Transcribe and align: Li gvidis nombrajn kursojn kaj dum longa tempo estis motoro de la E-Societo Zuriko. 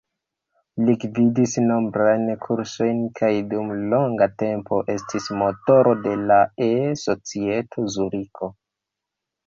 Li 0.85 0.95
gvidis 1.03 1.53
nombrajn 1.65 2.23
kursojn 2.47 3.05
kaj 3.21 3.31
dum 3.53 3.71
longa 3.93 4.31
tempo 4.45 4.81
estis 4.97 5.31
motoro 5.45 5.97
de 6.09 6.19
la 6.27 6.43
E-Societo 6.73 7.91
Zuriko. 8.01 8.55